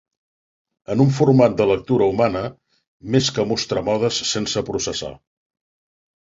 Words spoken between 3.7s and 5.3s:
modes sense processar.